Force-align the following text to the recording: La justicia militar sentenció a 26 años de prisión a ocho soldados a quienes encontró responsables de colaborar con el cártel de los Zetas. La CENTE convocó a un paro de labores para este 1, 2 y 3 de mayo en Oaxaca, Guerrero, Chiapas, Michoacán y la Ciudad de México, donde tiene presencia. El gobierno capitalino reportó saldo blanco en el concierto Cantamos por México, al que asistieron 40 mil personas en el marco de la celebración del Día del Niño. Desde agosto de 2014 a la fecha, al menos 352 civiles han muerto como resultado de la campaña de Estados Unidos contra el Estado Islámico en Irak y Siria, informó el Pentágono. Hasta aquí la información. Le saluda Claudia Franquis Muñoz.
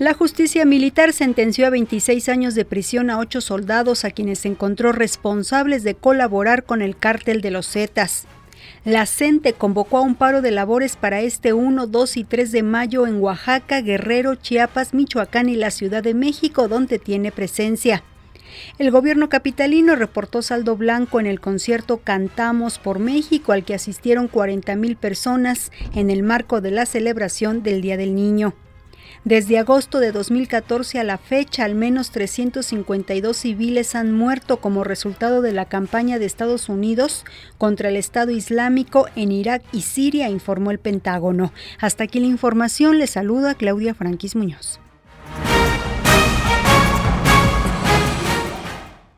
La 0.00 0.12
justicia 0.12 0.64
militar 0.64 1.12
sentenció 1.12 1.68
a 1.68 1.70
26 1.70 2.28
años 2.28 2.56
de 2.56 2.64
prisión 2.64 3.10
a 3.10 3.18
ocho 3.20 3.40
soldados 3.40 4.04
a 4.04 4.10
quienes 4.10 4.44
encontró 4.44 4.90
responsables 4.90 5.84
de 5.84 5.94
colaborar 5.94 6.64
con 6.64 6.82
el 6.82 6.96
cártel 6.96 7.40
de 7.40 7.52
los 7.52 7.68
Zetas. 7.68 8.26
La 8.84 9.06
CENTE 9.06 9.52
convocó 9.52 9.98
a 9.98 10.00
un 10.00 10.16
paro 10.16 10.42
de 10.42 10.50
labores 10.50 10.96
para 10.96 11.20
este 11.20 11.52
1, 11.52 11.86
2 11.86 12.16
y 12.16 12.24
3 12.24 12.50
de 12.50 12.62
mayo 12.64 13.06
en 13.06 13.20
Oaxaca, 13.20 13.82
Guerrero, 13.82 14.34
Chiapas, 14.34 14.94
Michoacán 14.94 15.48
y 15.48 15.54
la 15.54 15.70
Ciudad 15.70 16.02
de 16.02 16.14
México, 16.14 16.66
donde 16.66 16.98
tiene 16.98 17.30
presencia. 17.30 18.02
El 18.78 18.90
gobierno 18.90 19.28
capitalino 19.28 19.94
reportó 19.94 20.42
saldo 20.42 20.76
blanco 20.76 21.20
en 21.20 21.26
el 21.26 21.38
concierto 21.38 21.98
Cantamos 21.98 22.80
por 22.80 22.98
México, 22.98 23.52
al 23.52 23.64
que 23.64 23.74
asistieron 23.74 24.26
40 24.26 24.74
mil 24.74 24.96
personas 24.96 25.70
en 25.94 26.10
el 26.10 26.24
marco 26.24 26.60
de 26.60 26.72
la 26.72 26.84
celebración 26.84 27.62
del 27.62 27.80
Día 27.80 27.96
del 27.96 28.16
Niño. 28.16 28.54
Desde 29.24 29.58
agosto 29.58 30.00
de 30.00 30.12
2014 30.12 31.00
a 31.00 31.04
la 31.04 31.16
fecha, 31.16 31.64
al 31.64 31.74
menos 31.74 32.10
352 32.10 33.34
civiles 33.34 33.94
han 33.94 34.12
muerto 34.12 34.58
como 34.58 34.84
resultado 34.84 35.40
de 35.40 35.52
la 35.52 35.64
campaña 35.64 36.18
de 36.18 36.26
Estados 36.26 36.68
Unidos 36.68 37.24
contra 37.56 37.88
el 37.88 37.96
Estado 37.96 38.32
Islámico 38.32 39.06
en 39.16 39.32
Irak 39.32 39.62
y 39.72 39.80
Siria, 39.80 40.28
informó 40.28 40.72
el 40.72 40.78
Pentágono. 40.78 41.54
Hasta 41.80 42.04
aquí 42.04 42.20
la 42.20 42.26
información. 42.26 42.98
Le 42.98 43.06
saluda 43.06 43.54
Claudia 43.54 43.94
Franquis 43.94 44.36
Muñoz. 44.36 44.78